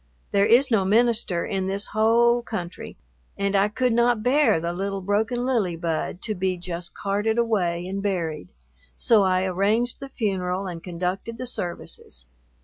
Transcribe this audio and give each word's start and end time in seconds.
There 0.31 0.47
is 0.47 0.71
no 0.71 0.83
minister 0.83 1.45
in 1.45 1.67
this 1.67 1.89
whole 1.89 2.41
country 2.41 2.97
and 3.37 3.55
I 3.55 3.67
could 3.67 3.93
not 3.93 4.23
bear 4.23 4.59
the 4.59 4.73
little 4.73 4.99
broken 5.01 5.45
lily 5.45 5.75
bud 5.75 6.23
to 6.23 6.33
be 6.33 6.57
just 6.57 6.95
carted 6.95 7.37
away 7.37 7.85
and 7.87 8.01
buried, 8.01 8.47
so 8.95 9.21
I 9.21 9.43
arranged 9.45 9.99
the 9.99 10.09
funeral 10.09 10.65
and 10.65 10.81
conducted 10.83 11.37
the 11.37 11.45
services. 11.45 12.25